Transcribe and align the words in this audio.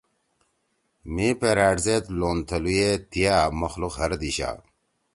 مھی 1.13 1.29
پرأٹھ 1.39 1.81
زید 1.85 2.05
لون 2.19 2.37
تھلُوئے 2.47 2.89
تیا 3.11 3.35
مخلوق 3.61 3.93
ھر 4.01 4.11
دیِشا 4.21 4.51